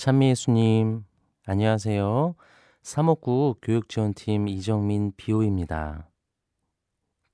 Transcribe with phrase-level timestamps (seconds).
[0.00, 1.04] 찬미 예수님,
[1.44, 2.34] 안녕하세요.
[2.80, 6.08] 359 교육지원팀 이정민 비오입니다.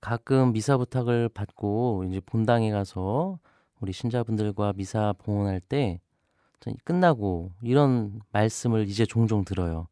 [0.00, 3.38] 가끔 미사 부탁을 받고 이제 본당에 가서
[3.78, 6.00] 우리 신자분들과 미사 봉헌할 때
[6.82, 9.86] 끝나고 이런 말씀을 이제 종종 들어요.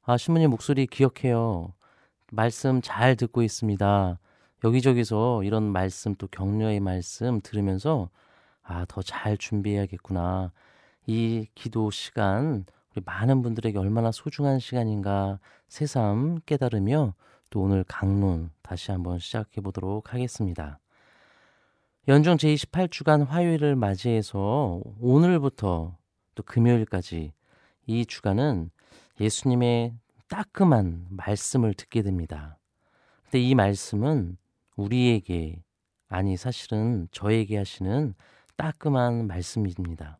[0.00, 1.74] 아, 신부님 목소리 기억해요.
[2.32, 4.18] 말씀 잘 듣고 있습니다.
[4.64, 8.08] 여기저기서 이런 말씀 또 격려의 말씀 들으면서
[8.62, 10.52] 아, 더 잘 준비해야겠구나.
[11.06, 15.38] 이 기도 시간 우리 많은 분들에게 얼마나 소중한 시간인가
[15.68, 17.14] 새삼 깨달으며
[17.50, 20.78] 또 오늘 강론 다시 한번 시작해 보도록 하겠습니다.
[22.08, 25.96] 연중 제28주간 화요일을 맞이해서 오늘부터
[26.34, 27.32] 또 금요일까지
[27.86, 28.70] 이 주간은
[29.20, 29.94] 예수님의
[30.28, 32.58] 따끔한 말씀을 듣게 됩니다.
[33.24, 34.36] 근데 이 말씀은
[34.76, 35.62] 우리에게,
[36.08, 38.14] 아니 사실은 저에게 하시는
[38.56, 40.18] 따끔한 말씀입니다.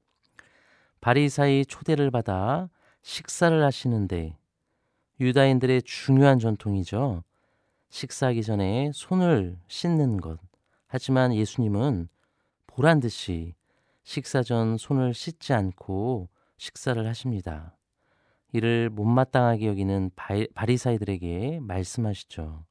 [1.05, 2.71] 바리사의 초대를 받아
[3.03, 4.39] 식사를 하시는데
[5.21, 7.23] 유다인들의 중요한 전통이죠.
[7.91, 10.41] 식사하기 전에 손을 씻는 것.
[10.87, 12.09] 하지만 예수님은
[12.67, 13.55] 보란 듯이
[14.03, 17.77] 식사 전 손을 씻지 않고 식사를 하십니다.
[18.55, 20.11] 이를 못마땅하게 여기는
[20.55, 22.65] 바리사이들에게 말씀하시죠.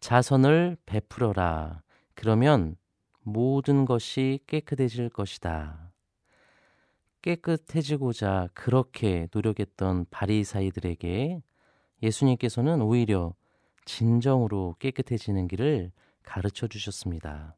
[0.00, 1.80] 자선을 베풀어라.
[2.14, 2.76] 그러면
[3.22, 5.83] 모든 것이 깨끗해질 것이다.
[7.24, 11.40] 깨끗해지고자 그렇게 노력했던 바리사이들에게
[12.02, 13.34] 예수님께서는 오히려
[13.86, 15.90] 진정으로 깨끗해지는 길을
[16.22, 17.56] 가르쳐 주셨습니다.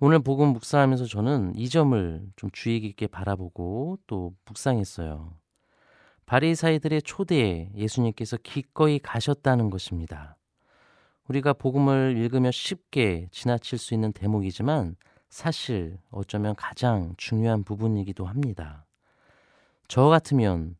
[0.00, 5.34] 오늘 복음 묵상하면서 저는 이 점을 좀 주의 깊게 바라보고 또 묵상했어요.
[6.24, 10.38] 바리사이들의 초대에 예수님께서 기꺼이 가셨다는 것입니다.
[11.28, 14.96] 우리가 복음을 읽으며 쉽게 지나칠 수 있는 대목이지만
[15.30, 18.84] 사실 어쩌면 가장 중요한 부분이기도 합니다.
[19.88, 20.76] 저 같으면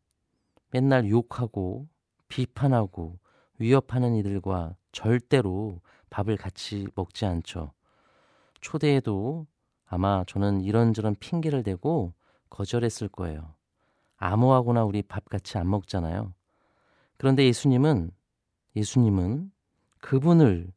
[0.69, 1.87] 맨날 욕하고
[2.27, 3.17] 비판하고
[3.57, 5.79] 위협하는 이들과 절대로
[6.09, 7.71] 밥을 같이 먹지 않죠.
[8.59, 9.47] 초대에도
[9.85, 12.13] 아마 저는 이런저런 핑계를 대고
[12.49, 13.55] 거절했을 거예요.
[14.17, 16.33] 아무하고나 우리 밥 같이 안 먹잖아요.
[17.17, 18.11] 그런데 예수님은
[18.75, 19.51] 예수님은
[19.99, 20.71] 그분을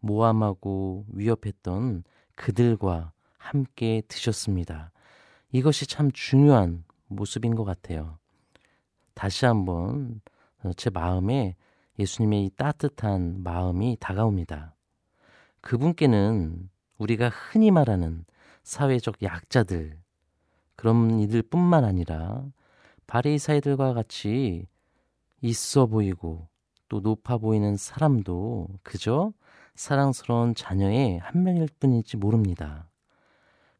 [0.00, 2.04] 모함하고 위협했던
[2.34, 3.12] 그들과
[3.50, 4.92] 함께 드셨습니다.
[5.50, 8.18] 이것이 참 중요한 모습인 것 같아요.
[9.14, 10.20] 다시 한번
[10.76, 11.56] 제 마음에
[11.98, 14.76] 예수님의 이 따뜻한 마음이 다가옵니다.
[15.62, 18.24] 그분께는 우리가 흔히 말하는
[18.62, 19.98] 사회적 약자들,
[20.76, 22.44] 그런 이들 뿐만 아니라
[23.08, 24.66] 바리사이들과 같이
[25.40, 26.48] 있어 보이고
[26.88, 29.32] 또 높아 보이는 사람도 그저
[29.74, 32.89] 사랑스러운 자녀의 한 명일 뿐일지 모릅니다.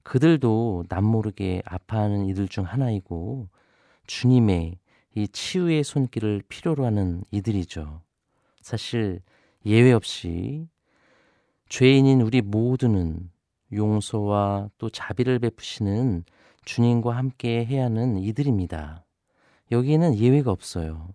[0.02, 3.48] 그들도 남모르게 아파하는 이들 중 하나이고
[4.06, 4.78] 주님의
[5.16, 8.02] 이 치유의 손길을 필요로 하는 이들이죠.
[8.60, 9.20] 사실
[9.66, 10.68] 예외 없이
[11.68, 13.30] 죄인인 우리 모두는
[13.72, 16.24] 용서와 또 자비를 베푸시는
[16.64, 19.04] 주님과 함께 해야 하는 이들입니다.
[19.70, 21.08] 여기에는 예외가 없어요.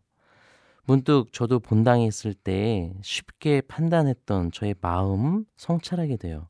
[0.85, 6.47] 문득 저도 본당에 있을 때 쉽게 판단했던 저의 마음 성찰하게 돼요.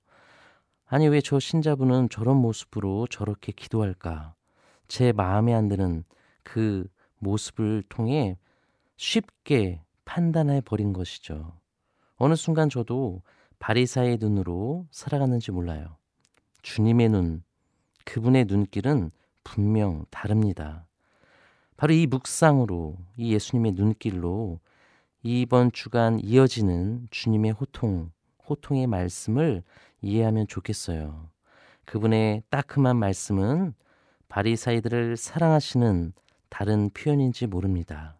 [0.95, 4.33] 아니, 왜 저 신자분은 저런 모습으로 저렇게 기도할까?
[4.87, 6.05] 제 마음에 안 드는
[6.41, 6.87] 그
[7.19, 8.37] 모습을 통해
[8.95, 11.51] 쉽게 판단해 버린 것이죠.
[12.15, 13.23] 어느 순간 저도
[13.59, 15.97] 바리사의 눈으로 살아갔는지 몰라요.
[16.61, 17.43] 주님의 눈,
[18.05, 19.11] 그분의 눈길은
[19.43, 20.87] 분명 다릅니다.
[21.75, 24.61] 바로 이 묵상으로, 이 예수님의 눈길로
[25.23, 28.11] 이번 주간 이어지는 주님의 호통,
[28.47, 29.63] 호통의 말씀을
[30.01, 31.29] 이해하면 좋겠어요.
[31.85, 33.73] 그분의 따끔한 말씀은
[34.27, 36.13] 바리사이들을 사랑하시는
[36.49, 38.17] 다른 표현인지 모릅니다.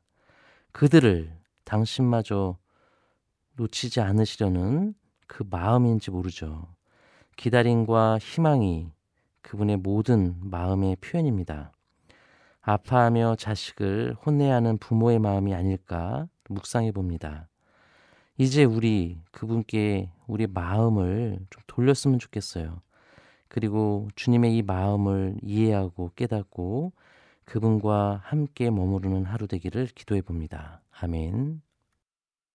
[0.72, 1.32] 그들을
[1.64, 2.58] 당신마저
[3.56, 4.94] 놓치지 않으시려는
[5.28, 6.68] 그 마음인지 모르죠.
[7.38, 8.92] 기다림과 희망이
[9.42, 11.72] 그분의 모든 마음의 표현입니다.
[12.62, 17.48] 아파하며 자식을 혼내야 하는 부모의 마음이 아닐까 묵상해 봅니다.
[18.38, 22.82] 이제 우리 그분께 우리 마음을 좀 돌렸으면 좋겠어요.
[23.48, 26.92] 그리고 주님의 이 마음을 이해하고 깨닫고
[27.46, 30.82] 그분과 함께 머무르는 하루 되기를 기도해 봅니다.
[30.92, 31.65] 아멘.